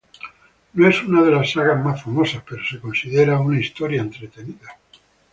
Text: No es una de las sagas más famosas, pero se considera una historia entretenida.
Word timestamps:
No 0.73 0.87
es 0.87 1.03
una 1.03 1.21
de 1.21 1.29
las 1.29 1.51
sagas 1.51 1.79
más 1.85 2.01
famosas, 2.01 2.41
pero 2.49 2.63
se 2.67 2.79
considera 2.79 3.37
una 3.37 3.59
historia 3.59 4.01
entretenida. 4.01 4.75